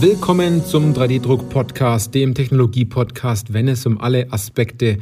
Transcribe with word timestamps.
Willkommen 0.00 0.64
zum 0.64 0.94
3D-Druck-Podcast, 0.94 2.14
dem 2.14 2.32
Technologie-Podcast, 2.32 3.52
wenn 3.52 3.68
es 3.68 3.84
um 3.84 4.00
alle 4.00 4.32
Aspekte 4.32 4.96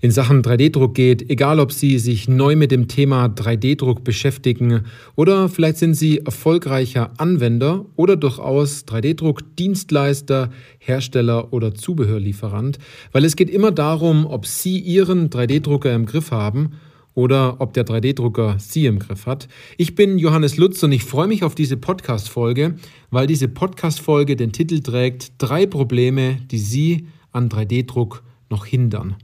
in 0.00 0.12
Sachen 0.12 0.42
3D-Druck 0.42 0.94
geht, 0.94 1.28
egal 1.28 1.58
ob 1.58 1.72
Sie 1.72 1.98
sich 1.98 2.28
neu 2.28 2.54
mit 2.54 2.70
dem 2.70 2.86
Thema 2.86 3.26
3D-Druck 3.26 4.04
beschäftigen 4.04 4.84
oder 5.16 5.48
vielleicht 5.48 5.78
sind 5.78 5.94
Sie 5.94 6.18
erfolgreicher 6.18 7.10
Anwender 7.18 7.86
oder 7.96 8.14
durchaus 8.14 8.84
3D-Druck-Dienstleister, 8.86 10.50
Hersteller 10.78 11.52
oder 11.52 11.74
Zubehörlieferant, 11.74 12.78
weil 13.10 13.24
es 13.24 13.34
geht 13.34 13.50
immer 13.50 13.72
darum, 13.72 14.26
ob 14.26 14.46
Sie 14.46 14.78
Ihren 14.78 15.28
3D-Drucker 15.28 15.92
im 15.92 16.06
Griff 16.06 16.30
haben 16.30 16.70
oder 17.16 17.60
ob 17.60 17.72
der 17.72 17.84
3D-Drucker 17.84 18.56
Sie 18.58 18.86
im 18.86 19.00
Griff 19.00 19.26
hat. 19.26 19.48
Ich 19.78 19.96
bin 19.96 20.18
Johannes 20.18 20.58
Lutz 20.58 20.82
und 20.82 20.92
ich 20.92 21.02
freue 21.02 21.26
mich 21.26 21.42
auf 21.42 21.54
diese 21.54 21.78
Podcast-Folge, 21.78 22.76
weil 23.10 23.26
diese 23.26 23.48
Podcast-Folge 23.48 24.36
den 24.36 24.52
Titel 24.52 24.80
trägt 24.80 25.32
Drei 25.38 25.66
Probleme, 25.66 26.38
die 26.50 26.58
Sie 26.58 27.08
an 27.32 27.48
3D-Druck 27.48 28.22
noch 28.50 28.66
hindern. 28.66 29.16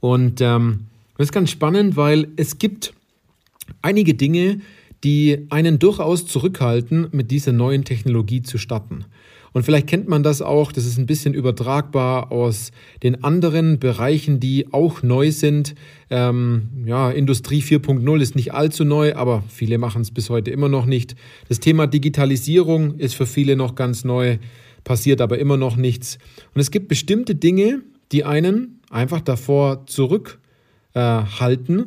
Und 0.00 0.40
ähm, 0.40 0.86
das 1.16 1.28
ist 1.28 1.32
ganz 1.32 1.50
spannend, 1.50 1.96
weil 1.96 2.28
es 2.36 2.58
gibt 2.58 2.92
einige 3.80 4.14
Dinge, 4.14 4.60
die 5.04 5.46
einen 5.50 5.78
durchaus 5.78 6.26
zurückhalten, 6.26 7.08
mit 7.12 7.30
dieser 7.30 7.52
neuen 7.52 7.84
Technologie 7.84 8.42
zu 8.42 8.58
starten. 8.58 9.04
Und 9.52 9.64
vielleicht 9.64 9.88
kennt 9.88 10.08
man 10.08 10.22
das 10.22 10.42
auch, 10.42 10.70
das 10.72 10.86
ist 10.86 10.98
ein 10.98 11.06
bisschen 11.06 11.34
übertragbar 11.34 12.30
aus 12.30 12.70
den 13.02 13.24
anderen 13.24 13.78
Bereichen, 13.78 14.38
die 14.38 14.72
auch 14.72 15.02
neu 15.02 15.32
sind. 15.32 15.74
Ähm, 16.08 16.68
ja, 16.86 17.10
Industrie 17.10 17.60
4.0 17.60 18.20
ist 18.20 18.36
nicht 18.36 18.54
allzu 18.54 18.84
neu, 18.84 19.14
aber 19.14 19.42
viele 19.48 19.78
machen 19.78 20.02
es 20.02 20.12
bis 20.12 20.30
heute 20.30 20.50
immer 20.50 20.68
noch 20.68 20.86
nicht. 20.86 21.16
Das 21.48 21.58
Thema 21.60 21.86
Digitalisierung 21.86 22.96
ist 22.98 23.14
für 23.14 23.26
viele 23.26 23.56
noch 23.56 23.74
ganz 23.74 24.04
neu, 24.04 24.38
passiert 24.84 25.20
aber 25.20 25.38
immer 25.38 25.56
noch 25.56 25.76
nichts. 25.76 26.18
Und 26.54 26.60
es 26.60 26.70
gibt 26.70 26.88
bestimmte 26.88 27.34
Dinge, 27.34 27.82
die 28.12 28.24
einen 28.24 28.80
einfach 28.88 29.20
davor 29.20 29.86
zurückhalten, 29.86 30.38
äh, 30.94 31.84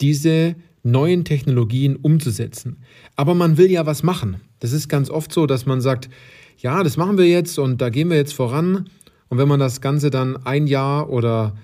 diese 0.00 0.56
neuen 0.82 1.24
Technologien 1.24 1.96
umzusetzen. 1.96 2.76
Aber 3.16 3.34
man 3.34 3.56
will 3.56 3.70
ja 3.70 3.86
was 3.86 4.02
machen. 4.02 4.40
Das 4.60 4.72
ist 4.72 4.88
ganz 4.88 5.10
oft 5.10 5.32
so, 5.32 5.46
dass 5.46 5.66
man 5.66 5.80
sagt, 5.80 6.10
ja, 6.58 6.82
das 6.82 6.96
machen 6.96 7.18
wir 7.18 7.26
jetzt 7.26 7.58
und 7.58 7.80
da 7.80 7.90
gehen 7.90 8.10
wir 8.10 8.16
jetzt 8.16 8.34
voran. 8.34 8.88
Und 9.28 9.38
wenn 9.38 9.48
man 9.48 9.60
das 9.60 9.80
Ganze 9.80 10.10
dann 10.10 10.36
ein 10.46 10.66
Jahr 10.66 11.10
oder 11.10 11.56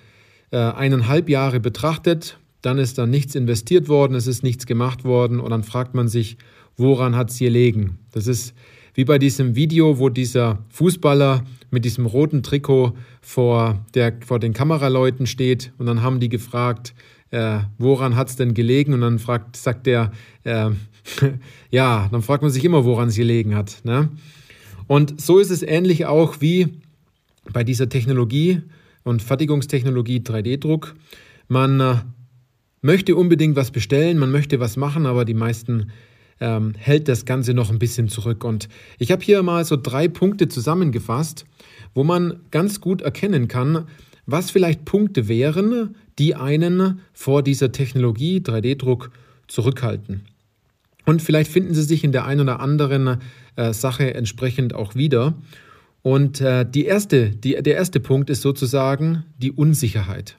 äh, 0.50 0.58
eineinhalb 0.58 1.28
Jahre 1.28 1.60
betrachtet, 1.60 2.38
dann 2.62 2.78
ist 2.78 2.98
da 2.98 3.06
nichts 3.06 3.34
investiert 3.34 3.88
worden, 3.88 4.14
es 4.14 4.26
ist 4.26 4.42
nichts 4.42 4.66
gemacht 4.66 5.04
worden 5.04 5.40
und 5.40 5.50
dann 5.50 5.62
fragt 5.62 5.94
man 5.94 6.08
sich, 6.08 6.36
woran 6.76 7.16
hat 7.16 7.30
es 7.30 7.38
gelegen? 7.38 7.98
Das 8.12 8.26
ist 8.26 8.54
wie 8.94 9.04
bei 9.04 9.18
diesem 9.18 9.54
Video, 9.54 9.98
wo 9.98 10.08
dieser 10.08 10.58
Fußballer 10.70 11.44
mit 11.70 11.84
diesem 11.84 12.06
roten 12.06 12.42
Trikot 12.42 12.94
vor, 13.20 13.84
der, 13.94 14.14
vor 14.26 14.38
den 14.38 14.52
Kameraleuten 14.52 15.26
steht 15.26 15.72
und 15.78 15.86
dann 15.86 16.02
haben 16.02 16.20
die 16.20 16.28
gefragt, 16.28 16.94
äh, 17.30 17.60
woran 17.78 18.16
hat 18.16 18.28
es 18.28 18.36
denn 18.36 18.54
gelegen? 18.54 18.92
Und 18.92 19.02
dann 19.02 19.18
fragt, 19.18 19.56
sagt 19.56 19.86
der, 19.86 20.10
äh, 20.44 20.70
ja, 21.70 22.08
dann 22.10 22.22
fragt 22.22 22.42
man 22.42 22.50
sich 22.50 22.64
immer, 22.64 22.84
woran 22.84 23.08
es 23.08 23.16
gelegen 23.16 23.54
hat. 23.54 23.80
Ne? 23.84 24.08
Und 24.90 25.20
so 25.20 25.38
ist 25.38 25.50
es 25.50 25.62
ähnlich 25.62 26.06
auch 26.06 26.40
wie 26.40 26.66
bei 27.52 27.62
dieser 27.62 27.88
Technologie 27.88 28.62
und 29.04 29.22
Fertigungstechnologie 29.22 30.18
3D-Druck. 30.18 30.96
Man 31.46 31.78
äh, 31.78 31.94
möchte 32.82 33.14
unbedingt 33.14 33.54
was 33.54 33.70
bestellen, 33.70 34.18
man 34.18 34.32
möchte 34.32 34.58
was 34.58 34.76
machen, 34.76 35.06
aber 35.06 35.24
die 35.24 35.34
meisten 35.34 35.92
ähm, 36.40 36.74
hält 36.76 37.06
das 37.06 37.24
Ganze 37.24 37.54
noch 37.54 37.70
ein 37.70 37.78
bisschen 37.78 38.08
zurück. 38.08 38.42
Und 38.42 38.68
ich 38.98 39.12
habe 39.12 39.22
hier 39.22 39.44
mal 39.44 39.64
so 39.64 39.76
drei 39.76 40.08
Punkte 40.08 40.48
zusammengefasst, 40.48 41.44
wo 41.94 42.02
man 42.02 42.40
ganz 42.50 42.80
gut 42.80 43.00
erkennen 43.00 43.46
kann, 43.46 43.86
was 44.26 44.50
vielleicht 44.50 44.86
Punkte 44.86 45.28
wären, 45.28 45.94
die 46.18 46.34
einen 46.34 46.98
vor 47.12 47.44
dieser 47.44 47.70
Technologie 47.70 48.40
3D-Druck 48.40 49.12
zurückhalten. 49.46 50.22
Und 51.06 51.22
vielleicht 51.22 51.52
finden 51.52 51.74
Sie 51.74 51.82
sich 51.82 52.02
in 52.02 52.10
der 52.10 52.24
einen 52.24 52.40
oder 52.40 52.58
anderen 52.58 53.20
äh, 53.56 53.72
Sache 53.72 54.14
entsprechend 54.14 54.74
auch 54.74 54.94
wieder. 54.94 55.34
Und 56.02 56.40
äh, 56.40 56.64
die 56.68 56.84
erste, 56.84 57.30
die, 57.30 57.54
der 57.62 57.74
erste 57.74 58.00
Punkt 58.00 58.30
ist 58.30 58.42
sozusagen 58.42 59.24
die 59.38 59.52
Unsicherheit. 59.52 60.36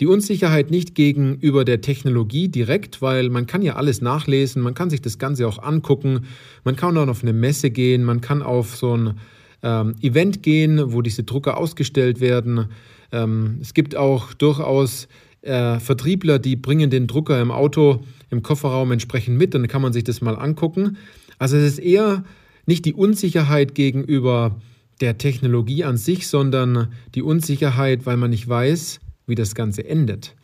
Die 0.00 0.06
Unsicherheit 0.06 0.70
nicht 0.70 0.94
gegenüber 0.94 1.64
der 1.64 1.80
Technologie 1.80 2.48
direkt, 2.48 3.02
weil 3.02 3.30
man 3.30 3.46
kann 3.46 3.62
ja 3.62 3.74
alles 3.74 4.00
nachlesen, 4.00 4.62
man 4.62 4.74
kann 4.74 4.90
sich 4.90 5.02
das 5.02 5.18
Ganze 5.18 5.46
auch 5.48 5.60
angucken, 5.60 6.26
man 6.62 6.76
kann 6.76 6.96
auch 6.96 7.08
auf 7.08 7.22
eine 7.22 7.32
Messe 7.32 7.70
gehen, 7.70 8.04
man 8.04 8.20
kann 8.20 8.42
auf 8.42 8.76
so 8.76 8.96
ein 8.96 9.14
ähm, 9.62 9.96
Event 10.00 10.44
gehen, 10.44 10.92
wo 10.92 11.02
diese 11.02 11.24
Drucker 11.24 11.56
ausgestellt 11.56 12.20
werden. 12.20 12.66
Ähm, 13.10 13.58
es 13.60 13.74
gibt 13.74 13.96
auch 13.96 14.34
durchaus 14.34 15.08
äh, 15.42 15.80
Vertriebler, 15.80 16.38
die 16.38 16.54
bringen 16.54 16.90
den 16.90 17.08
Drucker 17.08 17.40
im 17.40 17.50
Auto, 17.50 18.04
im 18.30 18.42
Kofferraum 18.42 18.92
entsprechend 18.92 19.36
mit, 19.36 19.54
dann 19.54 19.66
kann 19.66 19.82
man 19.82 19.92
sich 19.92 20.04
das 20.04 20.20
mal 20.20 20.36
angucken. 20.36 20.96
Also 21.38 21.56
es 21.56 21.74
ist 21.74 21.78
eher 21.78 22.24
nicht 22.66 22.84
die 22.84 22.94
Unsicherheit 22.94 23.74
gegenüber 23.74 24.60
der 25.00 25.18
Technologie 25.18 25.84
an 25.84 25.96
sich, 25.96 26.26
sondern 26.26 26.88
die 27.14 27.22
Unsicherheit, 27.22 28.04
weil 28.06 28.16
man 28.16 28.30
nicht 28.30 28.48
weiß, 28.48 29.00
wie 29.26 29.34
das 29.34 29.54
Ganze 29.54 29.86
endet. 29.86 30.34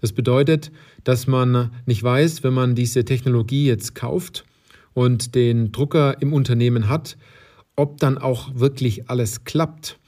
Das 0.00 0.12
bedeutet, 0.12 0.70
dass 1.04 1.26
man 1.26 1.70
nicht 1.86 2.02
weiß, 2.02 2.42
wenn 2.42 2.52
man 2.52 2.74
diese 2.74 3.04
Technologie 3.04 3.66
jetzt 3.66 3.94
kauft 3.94 4.44
und 4.94 5.34
den 5.34 5.72
Drucker 5.72 6.20
im 6.20 6.32
Unternehmen 6.32 6.88
hat, 6.88 7.16
ob 7.76 7.98
dann 7.98 8.18
auch 8.18 8.54
wirklich 8.54 9.08
alles 9.08 9.44
klappt, 9.44 9.98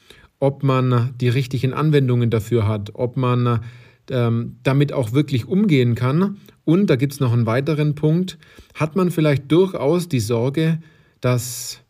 ob 0.40 0.62
man 0.62 1.14
die 1.20 1.28
richtigen 1.28 1.72
Anwendungen 1.72 2.28
dafür 2.28 2.68
hat, 2.68 2.90
ob 2.94 3.16
man 3.16 3.60
ähm, 4.10 4.56
damit 4.62 4.92
auch 4.92 5.12
wirklich 5.12 5.46
umgehen 5.46 5.94
kann. 5.94 6.38
Und 6.64 6.88
da 6.88 6.96
gibt 6.96 7.12
es 7.12 7.20
noch 7.20 7.32
einen 7.32 7.46
weiteren 7.46 7.94
Punkt, 7.94 8.38
hat 8.74 8.96
man 8.96 9.10
vielleicht 9.10 9.50
durchaus 9.50 10.08
die 10.08 10.20
Sorge, 10.20 10.78
dass, 11.20 11.80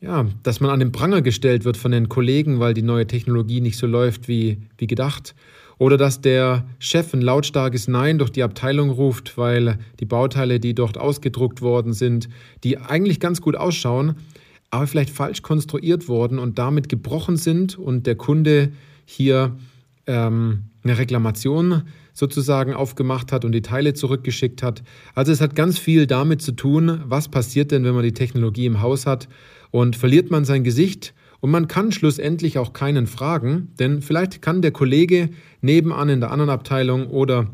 ja, 0.00 0.26
dass 0.42 0.60
man 0.60 0.70
an 0.70 0.80
den 0.80 0.92
Pranger 0.92 1.22
gestellt 1.22 1.64
wird 1.64 1.76
von 1.76 1.92
den 1.92 2.08
Kollegen, 2.08 2.60
weil 2.60 2.74
die 2.74 2.82
neue 2.82 3.06
Technologie 3.06 3.60
nicht 3.60 3.76
so 3.76 3.86
läuft 3.86 4.28
wie, 4.28 4.58
wie 4.78 4.86
gedacht. 4.86 5.34
Oder 5.78 5.96
dass 5.96 6.20
der 6.20 6.64
Chef 6.78 7.12
ein 7.12 7.22
lautstarkes 7.22 7.88
Nein 7.88 8.18
durch 8.18 8.30
die 8.30 8.44
Abteilung 8.44 8.90
ruft, 8.90 9.36
weil 9.36 9.78
die 9.98 10.04
Bauteile, 10.04 10.60
die 10.60 10.74
dort 10.74 10.96
ausgedruckt 10.96 11.60
worden 11.60 11.92
sind, 11.92 12.28
die 12.62 12.78
eigentlich 12.78 13.18
ganz 13.18 13.40
gut 13.40 13.56
ausschauen, 13.56 14.16
aber 14.70 14.86
vielleicht 14.86 15.10
falsch 15.10 15.42
konstruiert 15.42 16.08
worden 16.08 16.38
und 16.38 16.58
damit 16.58 16.88
gebrochen 16.88 17.36
sind 17.36 17.78
und 17.78 18.06
der 18.06 18.14
Kunde 18.14 18.72
hier 19.04 19.56
ähm, 20.06 20.64
eine 20.82 20.98
Reklamation 20.98 21.82
sozusagen 22.12 22.74
aufgemacht 22.74 23.32
hat 23.32 23.44
und 23.44 23.52
die 23.52 23.62
Teile 23.62 23.94
zurückgeschickt 23.94 24.62
hat. 24.62 24.82
Also 25.14 25.32
es 25.32 25.40
hat 25.40 25.54
ganz 25.54 25.78
viel 25.78 26.06
damit 26.06 26.42
zu 26.42 26.52
tun, 26.52 27.00
was 27.06 27.28
passiert 27.28 27.70
denn, 27.70 27.84
wenn 27.84 27.94
man 27.94 28.02
die 28.02 28.12
Technologie 28.12 28.66
im 28.66 28.80
Haus 28.82 29.06
hat 29.06 29.28
und 29.70 29.96
verliert 29.96 30.30
man 30.30 30.44
sein 30.44 30.64
Gesicht 30.64 31.14
und 31.40 31.50
man 31.50 31.68
kann 31.68 31.90
schlussendlich 31.90 32.58
auch 32.58 32.72
keinen 32.72 33.06
fragen, 33.06 33.72
denn 33.78 34.02
vielleicht 34.02 34.42
kann 34.42 34.62
der 34.62 34.70
Kollege 34.70 35.30
nebenan 35.60 36.08
in 36.08 36.20
der 36.20 36.30
anderen 36.30 36.50
Abteilung 36.50 37.06
oder 37.08 37.48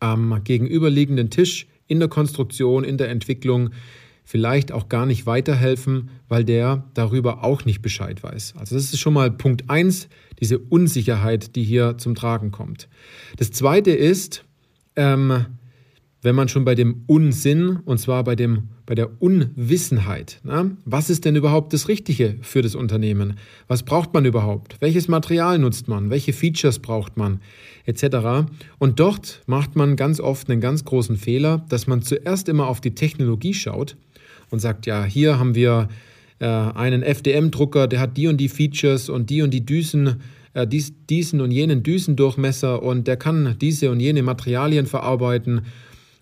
am 0.00 0.42
gegenüberliegenden 0.42 1.30
Tisch 1.30 1.66
in 1.86 2.00
der 2.00 2.08
Konstruktion, 2.08 2.84
in 2.84 2.98
der 2.98 3.08
Entwicklung 3.10 3.70
vielleicht 4.26 4.72
auch 4.72 4.90
gar 4.90 5.06
nicht 5.06 5.24
weiterhelfen, 5.24 6.10
weil 6.28 6.44
der 6.44 6.84
darüber 6.94 7.44
auch 7.44 7.64
nicht 7.64 7.80
Bescheid 7.80 8.22
weiß. 8.22 8.54
Also 8.58 8.74
das 8.74 8.92
ist 8.92 8.98
schon 8.98 9.14
mal 9.14 9.30
Punkt 9.30 9.70
1, 9.70 10.08
diese 10.40 10.58
Unsicherheit, 10.58 11.54
die 11.54 11.62
hier 11.62 11.96
zum 11.96 12.16
Tragen 12.16 12.50
kommt. 12.50 12.88
Das 13.38 13.52
Zweite 13.52 13.92
ist, 13.92 14.44
ähm, 14.96 15.46
wenn 16.22 16.34
man 16.34 16.48
schon 16.48 16.64
bei 16.64 16.74
dem 16.74 17.04
Unsinn, 17.06 17.78
und 17.84 17.98
zwar 17.98 18.24
bei, 18.24 18.34
dem, 18.34 18.70
bei 18.84 18.96
der 18.96 19.22
Unwissenheit, 19.22 20.40
na, 20.42 20.72
was 20.84 21.08
ist 21.08 21.24
denn 21.24 21.36
überhaupt 21.36 21.72
das 21.72 21.86
Richtige 21.86 22.36
für 22.40 22.62
das 22.62 22.74
Unternehmen? 22.74 23.38
Was 23.68 23.84
braucht 23.84 24.12
man 24.12 24.24
überhaupt? 24.24 24.76
Welches 24.80 25.06
Material 25.06 25.60
nutzt 25.60 25.86
man? 25.86 26.10
Welche 26.10 26.32
Features 26.32 26.80
braucht 26.80 27.16
man? 27.16 27.40
Etc. 27.84 28.48
Und 28.78 28.98
dort 28.98 29.42
macht 29.46 29.76
man 29.76 29.94
ganz 29.94 30.18
oft 30.18 30.50
einen 30.50 30.60
ganz 30.60 30.84
großen 30.84 31.16
Fehler, 31.16 31.64
dass 31.68 31.86
man 31.86 32.02
zuerst 32.02 32.48
immer 32.48 32.66
auf 32.66 32.80
die 32.80 32.96
Technologie 32.96 33.54
schaut 33.54 33.96
und 34.50 34.60
sagt, 34.60 34.86
ja, 34.86 35.04
hier 35.04 35.38
haben 35.38 35.54
wir 35.54 35.88
äh, 36.38 36.46
einen 36.46 37.02
FDM-Drucker, 37.02 37.86
der 37.86 38.00
hat 38.00 38.16
die 38.16 38.26
und 38.26 38.38
die 38.38 38.48
Features 38.48 39.08
und 39.08 39.30
die 39.30 39.42
und 39.42 39.50
die 39.50 39.64
Düsen, 39.64 40.20
äh, 40.54 40.66
dies, 40.66 40.92
diesen 41.08 41.40
und 41.40 41.50
jenen 41.50 41.82
Düsendurchmesser 41.82 42.82
und 42.82 43.06
der 43.06 43.16
kann 43.16 43.56
diese 43.60 43.90
und 43.90 44.00
jene 44.00 44.22
Materialien 44.22 44.86
verarbeiten. 44.86 45.62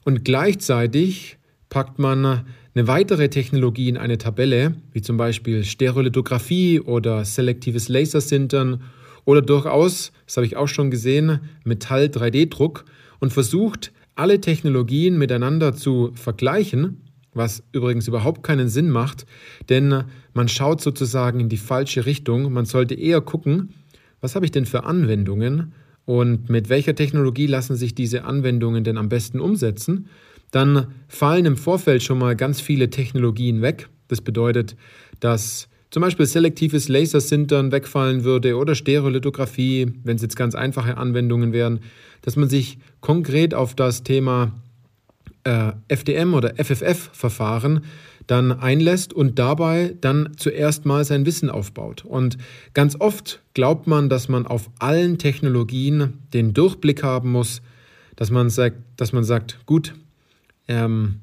Und 0.04 0.24
gleichzeitig 0.24 1.38
packt 1.68 1.98
man 1.98 2.44
eine 2.74 2.86
weitere 2.88 3.28
Technologie 3.28 3.88
in 3.88 3.96
eine 3.96 4.18
Tabelle, 4.18 4.74
wie 4.92 5.02
zum 5.02 5.16
Beispiel 5.16 5.64
Stereolithografie 5.64 6.80
oder 6.80 7.24
selektives 7.24 7.88
Lasersintern 7.88 8.82
oder 9.24 9.42
durchaus, 9.42 10.12
das 10.26 10.36
habe 10.36 10.46
ich 10.46 10.56
auch 10.56 10.68
schon 10.68 10.90
gesehen, 10.90 11.40
Metall-3D-Druck 11.64 12.84
und 13.20 13.32
versucht, 13.32 13.92
alle 14.16 14.40
Technologien 14.40 15.18
miteinander 15.18 15.74
zu 15.74 16.12
vergleichen 16.14 17.03
was 17.34 17.62
übrigens 17.72 18.08
überhaupt 18.08 18.42
keinen 18.42 18.68
Sinn 18.68 18.90
macht, 18.90 19.26
denn 19.68 20.04
man 20.32 20.48
schaut 20.48 20.80
sozusagen 20.80 21.40
in 21.40 21.48
die 21.48 21.56
falsche 21.56 22.06
Richtung. 22.06 22.52
Man 22.52 22.64
sollte 22.64 22.94
eher 22.94 23.20
gucken, 23.20 23.74
was 24.20 24.34
habe 24.34 24.46
ich 24.46 24.52
denn 24.52 24.66
für 24.66 24.84
Anwendungen 24.84 25.72
und 26.06 26.48
mit 26.48 26.68
welcher 26.68 26.94
Technologie 26.94 27.46
lassen 27.46 27.76
sich 27.76 27.94
diese 27.94 28.24
Anwendungen 28.24 28.84
denn 28.84 28.98
am 28.98 29.08
besten 29.08 29.40
umsetzen. 29.40 30.06
Dann 30.50 30.88
fallen 31.08 31.46
im 31.46 31.56
Vorfeld 31.56 32.02
schon 32.02 32.18
mal 32.18 32.36
ganz 32.36 32.60
viele 32.60 32.90
Technologien 32.90 33.62
weg. 33.62 33.88
Das 34.08 34.20
bedeutet, 34.20 34.76
dass 35.20 35.68
zum 35.90 36.00
Beispiel 36.00 36.26
selektives 36.26 36.88
Lasersintern 36.88 37.70
wegfallen 37.70 38.24
würde 38.24 38.56
oder 38.56 38.74
Stereolithografie, 38.74 39.92
wenn 40.02 40.16
es 40.16 40.22
jetzt 40.22 40.36
ganz 40.36 40.54
einfache 40.54 40.96
Anwendungen 40.96 41.52
wären, 41.52 41.80
dass 42.22 42.36
man 42.36 42.48
sich 42.48 42.78
konkret 43.00 43.54
auf 43.54 43.74
das 43.74 44.02
Thema 44.02 44.52
äh, 45.44 45.72
FDM 45.88 46.34
oder 46.34 46.54
FFF-Verfahren 46.56 47.84
dann 48.26 48.52
einlässt 48.52 49.12
und 49.12 49.38
dabei 49.38 49.94
dann 50.00 50.32
zuerst 50.36 50.86
mal 50.86 51.04
sein 51.04 51.26
Wissen 51.26 51.50
aufbaut. 51.50 52.04
Und 52.04 52.38
ganz 52.72 52.96
oft 52.98 53.42
glaubt 53.52 53.86
man, 53.86 54.08
dass 54.08 54.28
man 54.28 54.46
auf 54.46 54.70
allen 54.78 55.18
Technologien 55.18 56.20
den 56.32 56.54
Durchblick 56.54 57.02
haben 57.02 57.30
muss, 57.30 57.60
dass 58.16 58.30
man 58.30 58.48
sagt, 58.50 58.78
dass 58.96 59.12
man 59.12 59.24
sagt 59.24 59.66
gut, 59.66 59.94
ähm, 60.68 61.20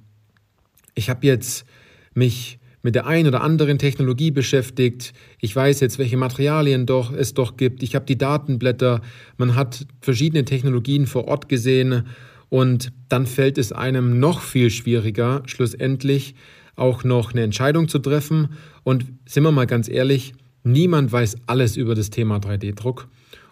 ich 0.94 1.10
habe 1.10 1.26
jetzt 1.26 1.66
mich 2.14 2.60
mit 2.84 2.96
der 2.96 3.06
einen 3.06 3.28
oder 3.28 3.42
anderen 3.42 3.78
Technologie 3.78 4.32
beschäftigt. 4.32 5.14
Ich 5.40 5.56
weiß 5.56 5.80
jetzt, 5.82 6.00
welche 6.00 6.18
Materialien 6.18 6.86
doch, 6.86 7.14
es 7.14 7.34
doch 7.34 7.56
gibt. 7.56 7.84
Ich 7.84 7.96
habe 7.96 8.06
die 8.06 8.18
Datenblätter. 8.18 9.02
Man 9.38 9.56
hat 9.56 9.86
verschiedene 10.02 10.46
Technologien 10.46 11.06
vor 11.06 11.28
Ort 11.28 11.48
gesehen. 11.48 12.08
Und 12.52 12.92
dann 13.08 13.28
fällt 13.28 13.58
es 13.58 13.72
einem 13.72 14.20
noch 14.20 14.42
viel 14.42 14.72
schwieriger, 14.72 15.42
schlussendlich 15.46 16.36
auch 16.76 17.06
noch 17.06 17.32
eine 17.32 17.44
Entscheidung 17.44 17.88
zu 17.88 17.98
treffen. 17.98 18.50
Und 18.84 19.06
sind 19.26 19.44
wir 19.44 19.54
mal 19.54 19.68
ganz 19.68 19.88
ehrlich, 19.88 20.34
niemand 20.66 21.14
weiß 21.14 21.38
alles 21.48 21.78
über 21.78 21.96
das 21.96 22.10
Thema 22.10 22.40
3D-Druck. 22.40 23.08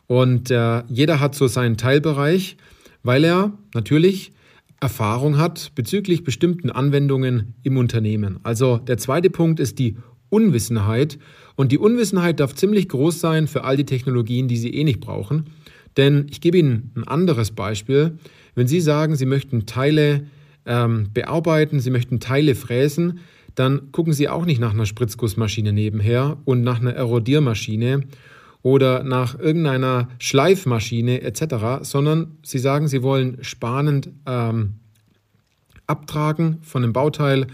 Und 0.08 0.52
äh, 0.52 0.84
jeder 0.90 1.22
hat 1.22 1.34
so 1.34 1.48
seinen 1.48 1.78
Teilbereich, 1.78 2.58
weil 3.02 3.24
er 3.24 3.54
natürlich 3.74 4.34
Erfahrung 4.82 5.38
hat 5.38 5.72
bezüglich 5.76 6.26
bestimmten 6.26 6.70
Anwendungen 6.70 7.54
im 7.64 7.78
Unternehmen. 7.78 8.42
Also 8.44 8.80
der 8.80 8.98
zweite 8.98 9.30
Punkt 9.30 9.62
ist 9.62 9.80
die 9.80 9.96
Unwissenheit. 10.30 11.20
Und 11.56 11.72
die 11.72 11.78
Unwissenheit 11.78 12.42
darf 12.42 12.54
ziemlich 12.54 12.90
groß 12.90 13.22
sein 13.22 13.48
für 13.48 13.64
all 13.64 13.78
die 13.78 13.86
Technologien, 13.86 14.50
die 14.50 14.58
Sie 14.58 14.74
eh 14.74 14.84
nicht 14.84 15.00
brauchen. 15.00 15.46
Denn 15.98 16.28
ich 16.30 16.42
gebe 16.42 16.58
Ihnen 16.58 16.92
ein 16.96 17.04
anderes 17.04 17.52
Beispiel. 17.52 18.18
Wenn 18.56 18.68
Sie 18.68 18.82
sagen, 18.82 19.16
Sie 19.16 19.26
möchten 19.26 19.66
Teile 19.66 20.28
ähm, 20.66 21.10
bearbeiten, 21.14 21.80
Sie 21.80 21.90
möchten 21.90 22.20
Teile 22.20 22.56
fräsen, 22.56 23.20
dann 23.56 23.92
gucken 23.92 24.14
Sie 24.14 24.30
auch 24.30 24.46
nicht 24.46 24.62
nach 24.62 24.74
einer 24.74 24.86
Spritzgussmaschine 24.86 25.74
nebenher 25.74 26.38
und 26.46 26.62
nach 26.62 26.80
einer 26.80 26.94
Erodiermaschine 26.94 28.04
oder 28.62 29.04
nach 29.04 29.38
irgendeiner 29.40 30.10
Schleifmaschine 30.20 31.22
etc., 31.22 31.56
sondern 31.82 32.38
Sie 32.44 32.60
sagen, 32.60 32.88
Sie 32.88 33.04
wollen 33.04 33.38
spanend 33.42 34.10
ähm, 34.26 34.76
abtragen 35.88 36.60
von 36.62 36.84
einem 36.84 36.94
Bauteil, 36.94 37.48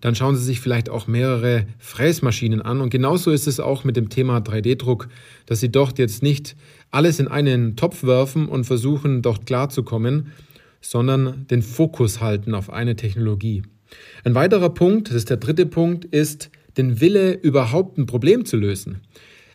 dann 0.00 0.14
schauen 0.14 0.36
Sie 0.36 0.44
sich 0.44 0.60
vielleicht 0.60 0.88
auch 0.88 1.06
mehrere 1.06 1.66
Fräsmaschinen 1.78 2.62
an. 2.62 2.80
Und 2.80 2.90
genauso 2.90 3.30
ist 3.30 3.46
es 3.46 3.60
auch 3.60 3.84
mit 3.84 3.96
dem 3.96 4.08
Thema 4.08 4.38
3D-Druck, 4.38 5.08
dass 5.46 5.60
Sie 5.60 5.70
dort 5.70 5.98
jetzt 5.98 6.22
nicht 6.22 6.56
alles 6.90 7.18
in 7.18 7.28
einen 7.28 7.76
Topf 7.76 8.04
werfen 8.04 8.46
und 8.46 8.64
versuchen, 8.64 9.22
dort 9.22 9.46
klarzukommen, 9.46 10.32
sondern 10.80 11.46
den 11.48 11.62
Fokus 11.62 12.20
halten 12.20 12.54
auf 12.54 12.70
eine 12.70 12.96
Technologie. 12.96 13.62
Ein 14.24 14.34
weiterer 14.34 14.70
Punkt, 14.70 15.08
das 15.08 15.16
ist 15.16 15.30
der 15.30 15.38
dritte 15.38 15.66
Punkt, 15.66 16.04
ist 16.04 16.50
den 16.76 17.00
Wille, 17.00 17.32
überhaupt 17.32 17.98
ein 17.98 18.06
Problem 18.06 18.44
zu 18.44 18.56
lösen. 18.56 19.00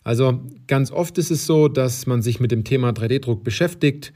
Also 0.03 0.41
ganz 0.67 0.91
oft 0.91 1.17
ist 1.17 1.31
es 1.31 1.45
so, 1.45 1.69
dass 1.69 2.05
man 2.07 2.21
sich 2.21 2.39
mit 2.39 2.51
dem 2.51 2.63
Thema 2.65 2.89
3D-Druck 2.89 3.43
beschäftigt 3.43 4.11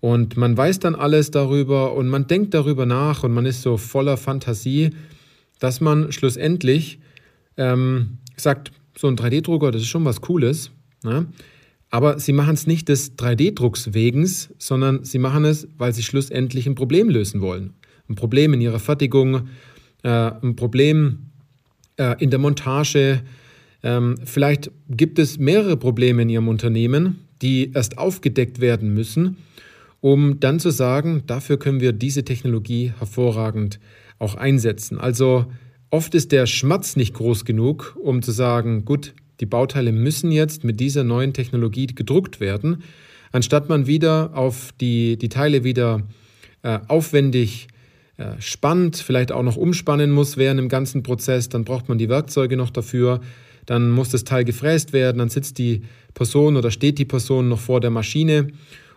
und 0.00 0.36
man 0.36 0.56
weiß 0.56 0.80
dann 0.80 0.94
alles 0.94 1.30
darüber 1.30 1.94
und 1.94 2.08
man 2.08 2.26
denkt 2.26 2.54
darüber 2.54 2.86
nach 2.86 3.22
und 3.22 3.32
man 3.32 3.46
ist 3.46 3.62
so 3.62 3.76
voller 3.76 4.16
Fantasie, 4.16 4.90
dass 5.60 5.80
man 5.80 6.10
schlussendlich 6.10 6.98
ähm, 7.56 8.18
sagt, 8.36 8.72
so 8.98 9.06
ein 9.06 9.16
3D-Drucker, 9.16 9.70
das 9.70 9.82
ist 9.82 9.88
schon 9.88 10.04
was 10.04 10.20
Cooles. 10.20 10.72
Ne? 11.04 11.26
Aber 11.90 12.18
sie 12.18 12.32
machen 12.32 12.54
es 12.54 12.66
nicht 12.66 12.88
des 12.88 13.16
3D-Drucks 13.16 13.94
wegen, 13.94 14.26
sondern 14.26 15.04
sie 15.04 15.18
machen 15.18 15.44
es, 15.44 15.68
weil 15.78 15.92
sie 15.92 16.02
schlussendlich 16.02 16.66
ein 16.66 16.74
Problem 16.74 17.08
lösen 17.08 17.40
wollen. 17.40 17.74
Ein 18.08 18.16
Problem 18.16 18.52
in 18.54 18.60
ihrer 18.60 18.80
Fertigung, 18.80 19.48
äh, 20.02 20.08
ein 20.08 20.56
Problem 20.56 21.30
äh, 21.96 22.16
in 22.22 22.30
der 22.30 22.38
Montage, 22.38 23.22
ähm, 23.82 24.16
vielleicht 24.24 24.70
gibt 24.88 25.18
es 25.18 25.38
mehrere 25.38 25.76
Probleme 25.76 26.22
in 26.22 26.28
Ihrem 26.28 26.48
Unternehmen, 26.48 27.26
die 27.40 27.72
erst 27.72 27.98
aufgedeckt 27.98 28.60
werden 28.60 28.92
müssen, 28.92 29.38
um 30.00 30.40
dann 30.40 30.60
zu 30.60 30.70
sagen, 30.70 31.22
dafür 31.26 31.58
können 31.58 31.80
wir 31.80 31.92
diese 31.92 32.24
Technologie 32.24 32.92
hervorragend 32.98 33.80
auch 34.18 34.34
einsetzen. 34.34 34.98
Also 34.98 35.46
oft 35.90 36.14
ist 36.14 36.32
der 36.32 36.46
Schmerz 36.46 36.96
nicht 36.96 37.14
groß 37.14 37.44
genug, 37.44 37.96
um 38.02 38.22
zu 38.22 38.32
sagen, 38.32 38.84
gut, 38.84 39.14
die 39.40 39.46
Bauteile 39.46 39.92
müssen 39.92 40.30
jetzt 40.32 40.64
mit 40.64 40.80
dieser 40.80 41.04
neuen 41.04 41.32
Technologie 41.32 41.86
gedruckt 41.86 42.40
werden, 42.40 42.82
anstatt 43.32 43.68
man 43.68 43.86
wieder 43.86 44.30
auf 44.34 44.72
die, 44.80 45.16
die 45.16 45.28
Teile 45.28 45.64
wieder 45.64 46.02
äh, 46.62 46.78
aufwendig 46.88 47.68
äh, 48.16 48.32
spannt, 48.38 48.96
vielleicht 48.96 49.32
auch 49.32 49.42
noch 49.42 49.56
umspannen 49.56 50.10
muss 50.10 50.36
während 50.36 50.60
dem 50.60 50.68
ganzen 50.68 51.02
Prozess, 51.02 51.48
dann 51.48 51.64
braucht 51.64 51.88
man 51.88 51.98
die 51.98 52.08
Werkzeuge 52.08 52.56
noch 52.56 52.70
dafür 52.70 53.20
dann 53.70 53.90
muss 53.90 54.08
das 54.10 54.24
Teil 54.24 54.44
gefräst 54.44 54.92
werden, 54.92 55.18
dann 55.18 55.28
sitzt 55.28 55.58
die 55.58 55.82
Person 56.12 56.56
oder 56.56 56.72
steht 56.72 56.98
die 56.98 57.04
Person 57.04 57.48
noch 57.48 57.60
vor 57.60 57.80
der 57.80 57.90
Maschine 57.90 58.48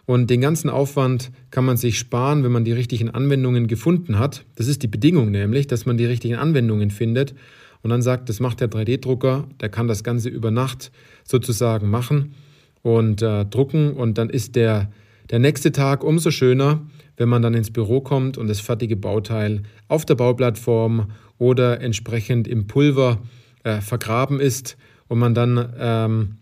und 0.05 0.29
den 0.29 0.41
ganzen 0.41 0.69
Aufwand 0.69 1.31
kann 1.49 1.65
man 1.65 1.77
sich 1.77 1.97
sparen, 1.97 2.43
wenn 2.43 2.51
man 2.51 2.65
die 2.65 2.73
richtigen 2.73 3.09
Anwendungen 3.09 3.67
gefunden 3.67 4.19
hat. 4.19 4.45
Das 4.55 4.67
ist 4.67 4.83
die 4.83 4.87
Bedingung 4.87 5.31
nämlich, 5.31 5.67
dass 5.67 5.85
man 5.85 5.97
die 5.97 6.05
richtigen 6.05 6.35
Anwendungen 6.35 6.91
findet 6.91 7.33
und 7.81 7.89
dann 7.89 8.01
sagt, 8.01 8.29
das 8.29 8.39
macht 8.39 8.59
der 8.61 8.69
3D-Drucker, 8.69 9.47
der 9.61 9.69
kann 9.69 9.87
das 9.87 10.03
Ganze 10.03 10.29
über 10.29 10.51
Nacht 10.51 10.91
sozusagen 11.23 11.89
machen 11.89 12.33
und 12.81 13.21
äh, 13.21 13.45
drucken 13.45 13.93
und 13.93 14.17
dann 14.17 14.29
ist 14.29 14.55
der, 14.55 14.91
der 15.29 15.39
nächste 15.39 15.71
Tag 15.71 16.03
umso 16.03 16.31
schöner, 16.31 16.81
wenn 17.15 17.29
man 17.29 17.41
dann 17.41 17.53
ins 17.53 17.71
Büro 17.71 18.01
kommt 18.01 18.37
und 18.37 18.47
das 18.47 18.59
fertige 18.59 18.95
Bauteil 18.95 19.63
auf 19.87 20.05
der 20.05 20.15
Bauplattform 20.15 21.11
oder 21.37 21.79
entsprechend 21.81 22.47
im 22.47 22.67
Pulver 22.67 23.21
äh, 23.63 23.79
vergraben 23.79 24.39
ist 24.39 24.77
und 25.07 25.19
man 25.19 25.33
dann 25.33 25.73
ähm, 25.77 26.37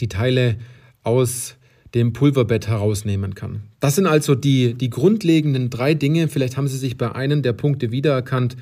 die 0.00 0.08
Teile 0.08 0.56
aus 1.02 1.56
dem 1.94 2.12
Pulverbett 2.12 2.68
herausnehmen 2.68 3.34
kann. 3.34 3.62
Das 3.80 3.94
sind 3.94 4.06
also 4.06 4.34
die, 4.34 4.74
die 4.74 4.90
grundlegenden 4.90 5.70
drei 5.70 5.94
Dinge. 5.94 6.28
Vielleicht 6.28 6.56
haben 6.56 6.68
Sie 6.68 6.78
sich 6.78 6.96
bei 6.96 7.14
einem 7.14 7.42
der 7.42 7.52
Punkte 7.52 7.90
wiedererkannt. 7.90 8.56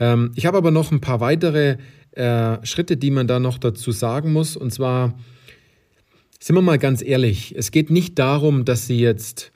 Ähm, 0.00 0.32
ich 0.34 0.46
habe 0.46 0.58
aber 0.58 0.70
noch 0.70 0.90
ein 0.90 1.00
paar 1.00 1.20
weitere 1.20 1.76
äh, 2.12 2.64
Schritte, 2.64 2.96
die 2.96 3.10
man 3.10 3.26
da 3.26 3.38
noch 3.38 3.58
dazu 3.58 3.92
sagen 3.92 4.32
muss. 4.32 4.56
Und 4.56 4.72
zwar, 4.72 5.18
sind 6.40 6.56
wir 6.56 6.62
mal 6.62 6.78
ganz 6.78 7.02
ehrlich, 7.02 7.54
es 7.56 7.70
geht 7.70 7.90
nicht 7.90 8.18
darum, 8.18 8.64
dass 8.64 8.86
Sie 8.86 8.98
jetzt 8.98 9.52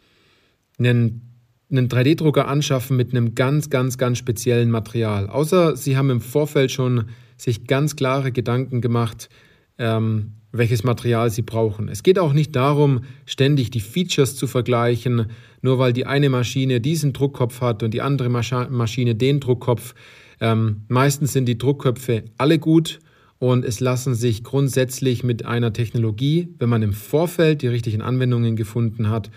einen 0.78 1.22
einen 1.70 1.88
3D-Drucker 1.88 2.46
anschaffen 2.46 2.96
mit 2.96 3.10
einem 3.10 3.34
ganz, 3.34 3.70
ganz, 3.70 3.98
ganz 3.98 4.18
speziellen 4.18 4.70
Material. 4.70 5.28
Außer 5.28 5.76
Sie 5.76 5.96
haben 5.96 6.10
im 6.10 6.20
Vorfeld 6.20 6.70
schon 6.70 7.06
sich 7.36 7.66
ganz 7.66 7.96
klare 7.96 8.32
Gedanken 8.32 8.80
gemacht, 8.80 9.28
ähm, 9.78 10.32
welches 10.52 10.84
Material 10.84 11.30
sie 11.30 11.42
brauchen. 11.42 11.88
Es 11.88 12.02
geht 12.02 12.18
auch 12.18 12.32
nicht 12.32 12.56
darum, 12.56 13.02
ständig 13.26 13.70
die 13.70 13.80
Features 13.80 14.36
zu 14.36 14.46
vergleichen, 14.46 15.26
nur 15.60 15.78
weil 15.78 15.92
die 15.92 16.06
eine 16.06 16.30
Maschine 16.30 16.80
diesen 16.80 17.12
Druckkopf 17.12 17.60
hat 17.60 17.82
und 17.82 17.92
die 17.92 18.02
andere 18.02 18.28
Maschine 18.28 19.14
den 19.14 19.40
Druckkopf. 19.40 19.94
Ähm, 20.40 20.82
meistens 20.88 21.32
sind 21.32 21.46
die 21.46 21.58
Druckköpfe 21.58 22.24
alle 22.38 22.58
gut 22.58 23.00
und 23.38 23.64
es 23.64 23.80
lassen 23.80 24.14
sich 24.14 24.44
grundsätzlich 24.44 25.22
mit 25.22 25.44
einer 25.44 25.72
Technologie, 25.72 26.48
wenn 26.58 26.68
man 26.68 26.82
im 26.82 26.92
Vorfeld 26.92 27.62
die 27.62 27.68
richtigen 27.68 28.02
Anwendungen 28.02 28.56
gefunden 28.56 29.10
hat, 29.10 29.30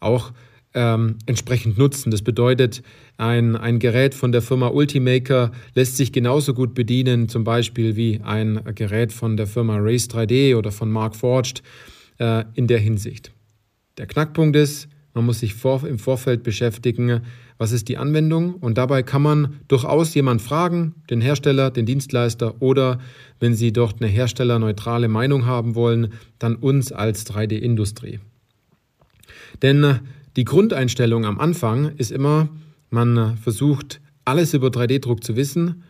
auch 0.00 0.32
ähm, 0.74 1.16
entsprechend 1.26 1.78
nutzen. 1.78 2.10
Das 2.10 2.22
bedeutet, 2.22 2.82
ein, 3.16 3.56
ein 3.56 3.78
Gerät 3.78 4.14
von 4.14 4.32
der 4.32 4.42
Firma 4.42 4.68
Ultimaker 4.68 5.52
lässt 5.74 5.96
sich 5.96 6.12
genauso 6.12 6.54
gut 6.54 6.74
bedienen, 6.74 7.28
zum 7.28 7.44
Beispiel 7.44 7.96
wie 7.96 8.20
ein 8.22 8.60
Gerät 8.74 9.12
von 9.12 9.36
der 9.36 9.46
Firma 9.46 9.76
Race 9.78 10.08
3D 10.08 10.56
oder 10.56 10.72
von 10.72 10.90
Mark 10.90 11.14
Forged 11.16 11.62
äh, 12.18 12.44
in 12.54 12.66
der 12.66 12.78
Hinsicht. 12.78 13.32
Der 13.98 14.06
Knackpunkt 14.06 14.56
ist, 14.56 14.88
man 15.14 15.26
muss 15.26 15.40
sich 15.40 15.54
vor, 15.54 15.86
im 15.86 15.98
Vorfeld 15.98 16.42
beschäftigen, 16.42 17.20
was 17.58 17.70
ist 17.72 17.88
die 17.88 17.98
Anwendung 17.98 18.54
und 18.54 18.78
dabei 18.78 19.02
kann 19.02 19.22
man 19.22 19.60
durchaus 19.68 20.14
jemand 20.14 20.40
fragen, 20.40 20.94
den 21.10 21.20
Hersteller, 21.20 21.70
den 21.70 21.84
Dienstleister 21.84 22.60
oder 22.60 22.98
wenn 23.38 23.54
Sie 23.54 23.72
dort 23.72 24.00
eine 24.00 24.10
herstellerneutrale 24.10 25.08
Meinung 25.08 25.44
haben 25.44 25.74
wollen, 25.74 26.14
dann 26.38 26.56
uns 26.56 26.92
als 26.92 27.26
3D-Industrie. 27.26 28.20
Denn 29.60 30.00
die 30.36 30.44
Grundeinstellung 30.44 31.24
am 31.24 31.38
Anfang 31.38 31.92
ist 31.96 32.10
immer, 32.10 32.48
man 32.90 33.36
versucht 33.36 34.00
alles 34.24 34.54
über 34.54 34.68
3D-Druck 34.68 35.22
zu 35.24 35.36
wissen. 35.36 35.82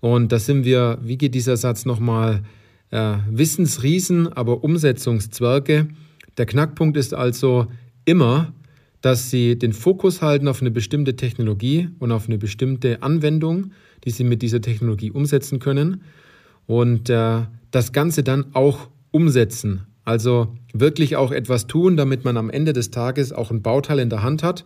Und 0.00 0.30
da 0.30 0.38
sind 0.38 0.64
wir, 0.64 0.98
wie 1.02 1.18
geht 1.18 1.34
dieser 1.34 1.56
Satz 1.56 1.84
nochmal, 1.84 2.42
äh, 2.90 3.16
Wissensriesen, 3.30 4.32
aber 4.32 4.64
Umsetzungszwerge. 4.64 5.88
Der 6.36 6.46
Knackpunkt 6.46 6.96
ist 6.96 7.14
also 7.14 7.66
immer, 8.04 8.52
dass 9.00 9.30
Sie 9.30 9.58
den 9.58 9.72
Fokus 9.72 10.22
halten 10.22 10.48
auf 10.48 10.60
eine 10.60 10.70
bestimmte 10.70 11.16
Technologie 11.16 11.88
und 11.98 12.12
auf 12.12 12.26
eine 12.26 12.38
bestimmte 12.38 13.02
Anwendung, 13.02 13.72
die 14.04 14.10
Sie 14.10 14.24
mit 14.24 14.42
dieser 14.42 14.60
Technologie 14.60 15.10
umsetzen 15.10 15.58
können. 15.58 16.02
Und 16.66 17.10
äh, 17.10 17.42
das 17.70 17.92
Ganze 17.92 18.22
dann 18.22 18.46
auch 18.54 18.88
umsetzen. 19.10 19.86
Also 20.08 20.56
wirklich 20.72 21.16
auch 21.16 21.32
etwas 21.32 21.66
tun, 21.66 21.98
damit 21.98 22.24
man 22.24 22.38
am 22.38 22.48
Ende 22.48 22.72
des 22.72 22.90
Tages 22.90 23.30
auch 23.30 23.50
ein 23.50 23.60
Bauteil 23.60 23.98
in 23.98 24.08
der 24.08 24.22
Hand 24.22 24.42
hat. 24.42 24.62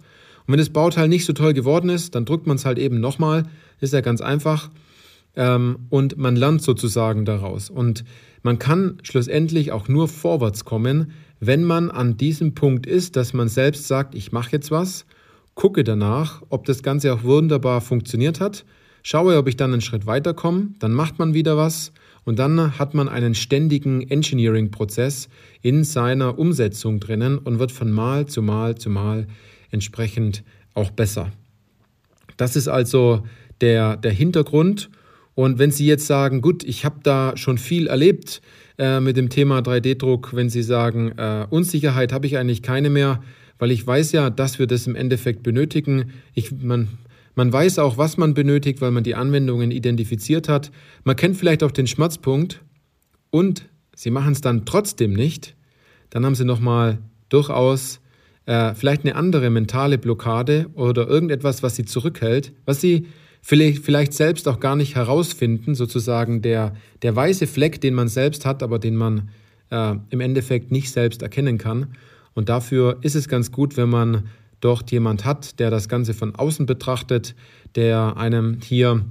Und 0.47 0.53
wenn 0.53 0.59
das 0.59 0.71
Bauteil 0.71 1.09
nicht 1.09 1.25
so 1.25 1.33
toll 1.33 1.53
geworden 1.53 1.91
ist, 1.91 2.15
dann 2.15 2.25
drückt 2.25 2.47
man 2.47 2.59
es 2.59 2.65
halt 2.65 2.79
eben 2.79 3.01
nochmal. 3.01 3.47
Ist 3.81 3.93
ja 3.93 4.03
ganz 4.03 4.21
einfach. 4.21 4.71
Ähm, 5.35 5.81
und 5.91 6.17
man 6.17 6.37
lernt 6.37 6.63
sozusagen 6.63 7.25
daraus. 7.25 7.71
Und 7.71 8.05
man 8.45 8.61
kann 8.61 8.99
schlussendlich 9.03 9.73
auch 9.73 9.89
nur 9.89 10.07
vorwärts 10.07 10.65
kommen, 10.65 11.11
wenn 11.41 11.65
man 11.65 11.91
an 11.91 12.17
diesem 12.17 12.55
Punkt 12.55 12.87
ist, 12.87 13.17
dass 13.17 13.33
man 13.33 13.49
selbst 13.49 13.89
sagt, 13.89 14.15
ich 14.15 14.31
mache 14.31 14.53
jetzt 14.53 14.71
was, 14.71 15.07
gucke 15.57 15.83
danach, 15.83 16.41
ob 16.51 16.67
das 16.67 16.85
Ganze 16.85 17.13
auch 17.13 17.25
wunderbar 17.25 17.81
funktioniert 17.81 18.39
hat, 18.39 18.65
schaue, 19.03 19.37
ob 19.37 19.49
ich 19.49 19.57
dann 19.57 19.73
einen 19.73 19.83
Schritt 19.83 20.07
weiterkomme, 20.07 20.69
dann 20.79 20.93
macht 20.93 21.19
man 21.19 21.35
wieder 21.35 21.57
was 21.57 21.91
und 22.25 22.39
dann 22.39 22.79
hat 22.79 22.95
man 22.95 23.09
einen 23.09 23.35
ständigen 23.35 24.09
Engineering-Prozess 24.09 25.29
in 25.61 25.85
seiner 25.85 26.39
Umsetzung 26.39 27.01
drinnen 27.01 27.39
und 27.39 27.59
wird 27.59 27.73
von 27.73 27.91
Mal 27.91 28.27
zu 28.27 28.43
Mal 28.43 28.77
zu 28.77 28.91
Mal 28.91 29.27
entsprechend 29.71 30.45
auch 30.75 30.91
besser. 30.91 31.33
Das 32.37 32.57
ist 32.57 32.69
also 32.69 33.25
der, 33.61 33.97
der 33.97 34.13
Hintergrund. 34.13 34.91
Und 35.35 35.59
wenn 35.59 35.71
Sie 35.71 35.87
jetzt 35.87 36.07
sagen, 36.07 36.43
gut, 36.43 36.63
ich 36.65 36.85
habe 36.85 37.01
da 37.03 37.37
schon 37.37 37.59
viel 37.59 37.87
erlebt 37.87 38.43
äh, 38.79 39.01
mit 39.01 39.17
dem 39.17 39.31
Thema 39.31 39.61
3D-Druck, 39.61 40.35
wenn 40.35 40.51
Sie 40.51 40.63
sagen, 40.63 41.13
äh, 41.17 41.47
Unsicherheit 41.49 42.13
habe 42.13 42.27
ich 42.27 42.37
eigentlich 42.37 42.63
keine 42.63 42.91
mehr, 42.91 43.23
weil 43.59 43.71
ich 43.71 43.87
weiß 43.87 44.13
ja, 44.13 44.29
dass 44.29 44.59
wir 44.59 44.67
das 44.67 44.87
im 44.87 44.95
Endeffekt 44.95 45.43
benötigen. 45.43 46.13
Ich, 46.35 46.53
man, 46.53 46.89
man 47.35 47.53
weiß 47.53 47.79
auch, 47.79 47.99
was 47.99 48.17
man 48.17 48.35
benötigt, 48.35 48.81
weil 48.81 48.91
man 48.91 49.05
die 49.05 49.15
Anwendungen 49.15 49.71
identifiziert 49.71 50.49
hat. 50.49 50.71
Man 51.05 51.17
kennt 51.17 51.37
vielleicht 51.37 51.63
auch 51.63 51.71
den 51.71 51.87
Schmerzpunkt 51.87 52.63
und 53.31 53.69
Sie 53.95 54.11
machen 54.11 54.33
es 54.33 54.41
dann 54.41 54.65
trotzdem 54.65 55.13
nicht. 55.13 55.55
Dann 56.11 56.25
haben 56.25 56.35
Sie 56.35 56.45
nochmal 56.45 56.99
durchaus 57.29 58.01
äh, 58.47 58.75
vielleicht 58.75 59.05
eine 59.05 59.17
andere 59.17 59.51
mentale 59.51 59.99
Blockade 59.99 60.67
oder 60.75 61.07
irgendetwas, 61.09 61.63
was 61.63 61.77
Sie 61.77 61.85
zurückhält, 61.85 62.53
was 62.65 62.81
Sie 62.81 63.07
vielleicht, 63.43 63.85
vielleicht 63.85 64.15
selbst 64.15 64.49
auch 64.49 64.61
gar 64.61 64.77
nicht 64.77 64.95
herausfinden, 64.95 65.75
sozusagen 65.75 66.43
der, 66.43 66.75
der 67.03 67.15
weiße 67.15 67.47
Fleck, 67.47 67.81
den 67.81 67.95
man 67.95 68.09
selbst 68.09 68.47
hat, 68.47 68.63
aber 68.63 68.79
den 68.79 68.97
man 68.97 69.29
äh, 69.71 69.95
im 70.11 70.21
Endeffekt 70.21 70.71
nicht 70.71 70.91
selbst 70.91 71.23
erkennen 71.23 71.59
kann. 71.59 71.95
Und 72.35 72.49
dafür 72.49 72.99
ist 73.03 73.15
es 73.15 73.29
ganz 73.29 73.53
gut, 73.53 73.77
wenn 73.77 73.91
man 73.91 74.29
dort 74.63 74.91
jemand 74.91 75.27
hat, 75.27 75.61
der 75.61 75.71
das 75.71 75.91
Ganze 75.91 76.15
von 76.15 76.35
außen 76.35 76.65
betrachtet, 76.65 77.35
der 77.75 78.17
einem 78.17 78.59
hier 78.63 79.05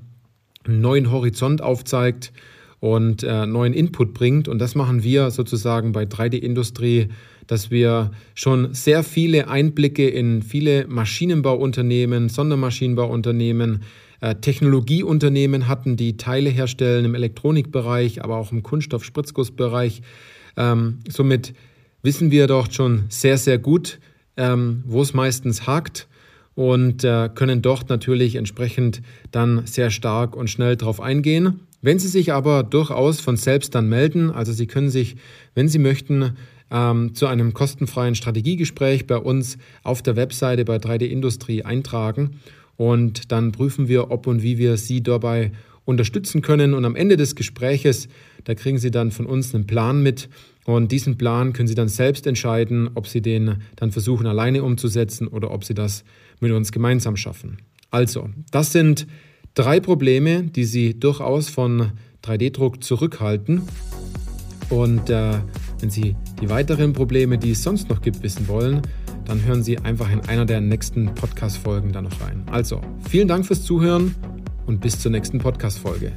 einen 0.63 0.81
neuen 0.81 1.12
Horizont 1.12 1.62
aufzeigt 1.62 2.31
und 2.79 3.22
äh, 3.24 3.46
neuen 3.46 3.74
Input 3.74 4.13
bringt. 4.13 4.48
Und 4.48 4.60
das 4.60 4.74
machen 4.74 5.03
wir 5.03 5.29
sozusagen 5.29 5.91
bei 5.91 6.03
3D-Industrie, 6.03 7.10
dass 7.48 7.70
wir 7.70 8.12
schon 8.34 8.74
sehr 8.74 9.03
viele 9.03 9.48
Einblicke 9.50 10.08
in 10.08 10.41
viele 10.41 10.88
Maschinenbauunternehmen, 10.88 12.29
Sondermaschinenbauunternehmen, 12.29 13.84
äh, 14.22 14.36
Technologieunternehmen 14.36 15.67
hatten, 15.67 15.98
die 15.98 16.17
Teile 16.17 16.50
herstellen 16.50 17.05
im 17.05 17.15
Elektronikbereich, 17.15 18.24
aber 18.24 18.38
auch 18.38 18.51
im 18.51 18.63
Kunststoff-Spritzgussbereich. 18.63 20.01
Ähm, 20.58 21.00
somit 21.10 21.53
wissen 22.03 22.31
wir 22.31 22.48
dort 22.48 22.74
schon 22.74 23.03
sehr, 23.10 23.38
sehr 23.38 23.58
gut, 23.58 24.00
ähm, 24.41 24.83
wo 24.88 25.03
es 25.03 25.13
meistens 25.13 25.67
hakt 25.67 26.07
und 26.55 27.03
äh, 27.03 27.29
können 27.33 27.62
dort 27.62 27.89
natürlich 27.89 28.36
entsprechend 28.36 29.03
dann 29.29 29.67
sehr 29.67 29.91
stark 29.91 30.36
und 30.36 30.50
schnell 30.50 30.75
darauf 30.75 31.00
eingehen. 31.00 31.60
Wenn 31.83 32.00
Sie 32.00 32.07
sich 32.07 32.33
aber 32.33 32.63
durchaus 32.63 33.21
von 33.21 33.38
selbst 33.38 33.75
dann 33.75 33.88
melden, 33.88 34.31
also 34.31 34.51
Sie 34.51 34.65
können 34.65 34.89
sich, 34.89 35.15
wenn 35.53 35.67
Sie 35.67 35.77
möchten, 35.77 36.38
ähm, 36.71 37.13
zu 37.13 37.27
einem 37.27 37.53
kostenfreien 37.53 38.15
Strategiegespräch 38.15 39.05
bei 39.05 39.17
uns 39.17 39.60
auf 39.83 40.01
der 40.01 40.15
Webseite 40.15 40.65
bei 40.65 40.77
3D 40.77 41.05
Industrie 41.05 41.63
eintragen 41.63 42.39
und 42.77 43.31
dann 43.31 43.51
prüfen 43.51 43.88
wir, 43.88 44.10
ob 44.10 44.25
und 44.25 44.41
wie 44.41 44.57
wir 44.57 44.77
Sie 44.77 45.03
dabei 45.03 45.51
unterstützen 45.86 46.41
können. 46.41 46.74
Und 46.74 46.86
am 46.86 46.95
Ende 46.95 47.15
des 47.15 47.36
Gespräches, 47.36 48.07
da 48.45 48.55
kriegen 48.55 48.79
Sie 48.79 48.89
dann 48.89 49.12
von 49.12 49.27
uns 49.27 49.53
einen 49.53 49.67
Plan 49.67 50.01
mit, 50.01 50.29
und 50.65 50.91
diesen 50.91 51.18
Plan 51.18 51.53
können 51.53 51.68
Sie 51.68 51.75
dann 51.75 51.88
selbst 51.88 52.27
entscheiden, 52.27 52.91
ob 52.94 53.08
Sie 53.08 53.22
den 53.22 53.58
dann 53.75 53.91
versuchen 53.91 54.27
alleine 54.27 54.63
umzusetzen 54.63 55.27
oder 55.27 55.51
ob 55.51 55.63
Sie 55.63 55.74
das 55.74 56.03
mit 56.39 56.51
uns 56.51 56.72
gemeinsam 56.72 57.15
schaffen. 57.18 57.58
Also, 57.89 58.30
das 58.51 58.72
sind 58.72 59.08
drei 59.53 59.80
Probleme, 59.80 60.44
die 60.44 60.65
Sie 60.65 61.00
durchaus 61.00 61.50
von 61.50 61.91
3D-Druck 62.24 62.84
zurückhalten. 62.84 63.63
Und 64.70 65.10
äh, 65.10 65.34
wenn 65.80 65.89
Sie 65.89 66.15
die 66.41 66.50
weiteren 66.50 66.94
Probleme, 66.94 67.38
die 67.38 67.51
es 67.51 67.63
sonst 67.63 67.89
noch 67.89 68.01
gibt, 68.01 68.24
wissen 68.24 68.48
wollen, 68.48 68.82
dann 69.25 69.44
hören 69.44 69.63
Sie 69.63 69.77
einfach 69.80 70.12
in 70.12 70.22
einer 70.22 70.46
der 70.46 70.62
nächsten 70.62 71.13
Podcast-Folgen 71.13 71.91
dann 71.91 72.06
noch 72.06 72.22
rein. 72.22 72.44
Also, 72.51 72.82
vielen 73.10 73.27
Dank 73.27 73.46
fürs 73.46 73.63
Zuhören 73.63 74.15
und 74.68 74.80
bis 74.80 75.00
zur 75.00 75.12
nächsten 75.12 75.39
Podcast-Folge. 75.39 76.13